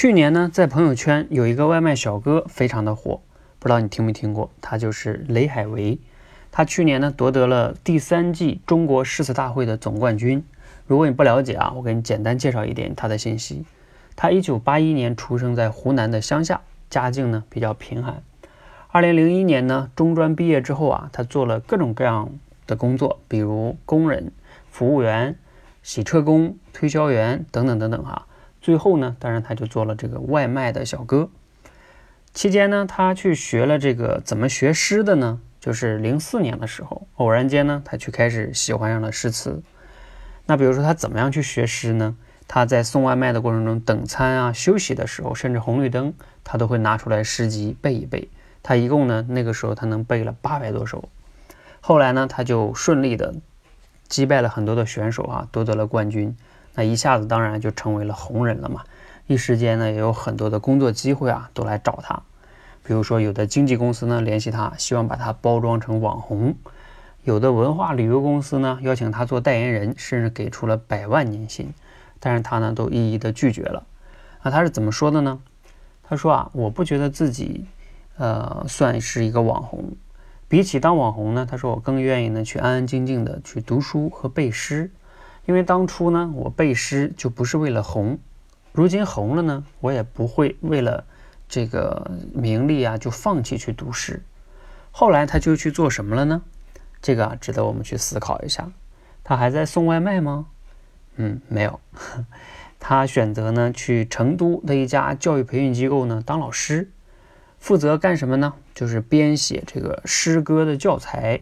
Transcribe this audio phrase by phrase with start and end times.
[0.00, 3.20] 去年呢，在朋友圈有一个外卖小哥非常的火，
[3.58, 4.48] 不知道你听没听过？
[4.60, 5.98] 他就是雷海为。
[6.52, 10.44] 他去年呢夺得了第三季中国诗词大会的总冠军。
[10.86, 13.64] 如果你不了解啊，我给你简单介绍一点他的信息。
[14.14, 18.22] 他一九八一年出生在湖南的乡下，家境呢比较贫寒。
[18.92, 22.30] 二零零一年呢，中专毕业之后啊，他做了各种各样
[22.68, 24.30] 的工作，比如工人、
[24.70, 25.36] 服务员、
[25.82, 28.26] 洗车工、推销员等等等等哈。
[28.60, 31.28] 最后呢，当然他就做了这个外卖的小哥。
[32.34, 35.40] 期间呢，他去学了这个怎么学诗的呢？
[35.60, 39.62] 就是零四年的时候，偶然间呢，他去开始喜欢上了诗词。
[40.46, 42.16] 那比如说他怎么样去学诗呢？
[42.46, 48.30] 他在送外卖的过程中，等餐啊、休息的时候，甚至红绿灯，他都会拿出来诗集背一背。
[48.62, 51.08] 他一共呢，那个时候他能背了八百多首。
[51.80, 53.34] 后来呢，他就顺利的
[54.08, 56.36] 击败了很多的选手啊，夺得了冠军。
[56.78, 58.84] 那一下子当然就成为了红人了嘛。
[59.26, 62.22] 一时间呢，也有很多的工作机会啊，都来找他。
[62.84, 66.52] 比如说，有的经纪公司呢联系他，希望把他包装成网红；
[67.24, 71.74] 有的文化旅游公司呢邀请他做代言人，甚至给出了百万年薪。
[72.20, 73.84] 但是他呢都一一的拒绝了。
[74.44, 75.40] 那他是怎么说的呢？
[76.04, 77.66] 他说啊，我不觉得自己
[78.18, 79.96] 呃算是一个网红。
[80.46, 84.92] 比起当网红呢，他说我更愿意呢去安安静静的去读书和背诗。
[85.48, 88.18] 因为当初呢，我背诗就不是为了红，
[88.70, 91.06] 如今红了呢，我也不会为了
[91.48, 94.22] 这个名利啊就放弃去读诗。
[94.90, 96.42] 后来他就去做什么了呢？
[97.00, 98.70] 这个啊值得我们去思考一下。
[99.24, 100.48] 他还在送外卖吗？
[101.16, 101.80] 嗯，没有。
[102.78, 106.90] 他选择呢去成都的一家教育培训机构呢当老师，
[107.58, 108.52] 负责干什么呢？
[108.74, 111.40] 就是编写这个诗歌的教材。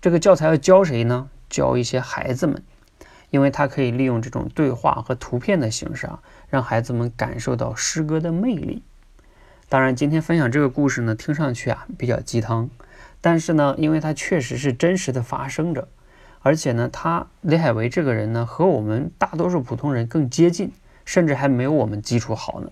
[0.00, 1.28] 这个教材要教谁呢？
[1.50, 2.62] 教一些孩子们。
[3.32, 8.82] 因为它可以利用这种对话和图片的形式啊，让孩子们感受到诗歌的魅力。
[9.70, 12.68] 当然，今天分享这个故事呢，听上去啊比较鸡汤，
[13.22, 15.88] 但是呢，因为它确实是真实的发生着，
[16.40, 20.70] 而且呢，他雷海为这个人呢，和我们大多数普通人更接近，
[21.06, 22.70] 甚至还没有我们基础好呢。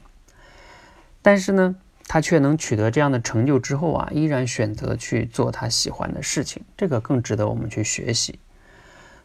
[1.22, 8.38] 但是呢，他却能取得这样的成就之后啊，依然选择去做他喜欢的事情，这个更值得我们去学习。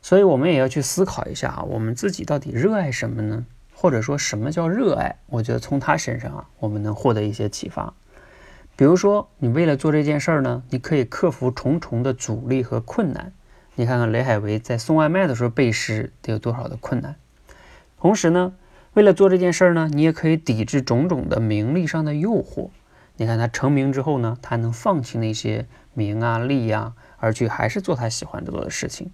[0.08, 3.44] 所以，我们也要去思考一下啊，我们自己到底热爱什么呢？
[3.74, 5.18] 或者说什么叫热爱？
[5.26, 7.92] 我觉得从他身上啊，我们能获得一些启发。
[8.76, 13.34] 比如说，你为了做这件事儿呢，你可以克服重重的阻力和困难。
[13.74, 17.16] 你看看雷海为在送外卖的时候背诗得有多少的困难。
[18.00, 18.54] 同时呢，
[18.94, 22.70] 为了做这件事儿呢，你也可以抵制种种的名利上的诱惑。
[23.18, 29.10] 你看他成名之后呢，他能放弃那些名啊利呀，而去还是做他喜欢做的事情。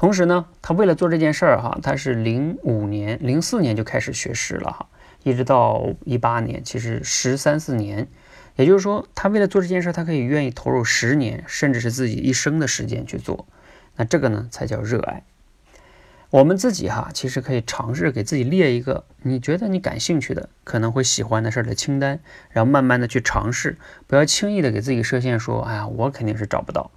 [0.00, 4.86] 同时呢，他为了做这件事儿哈，他是零五年、零四年就开始学诗了哈，
[5.24, 8.08] 一直到一八年，其实十三四年，
[8.56, 13.44] 也就是说，他为了做这件事，他可以愿意投入十年，甚至是自己一生的时间去做。
[13.96, 15.22] 那这个呢，才叫热爱。
[16.30, 26.90] 我们自己哈，其实可以尝试给自己列一个你觉得你感兴趣的、可能会喜欢的事儿的清单，然后慢慢的去尝试，不要轻易的给自己设限，说，哎呀，我肯定是找不到。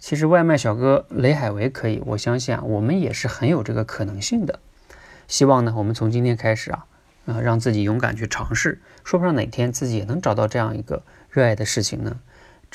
[0.00, 4.58] 其实外卖小哥雷海为可以，我相信啊，我们也是很有这个可能性的。
[5.28, 6.86] 希望呢，我们从今天开始啊，
[7.26, 12.18] 啊，让自己勇敢去尝试，说不上哪天自己也能找到这样一个热爱的事情呢。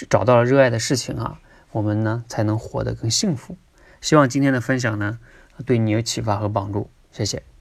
[0.09, 1.40] 找到了热爱的事情啊，
[1.72, 3.58] 我们呢才能活得更幸福。
[4.02, 5.19] 希望今天的分享呢，
[5.66, 6.90] 对你有启发和帮助。
[7.12, 7.55] 谢谢。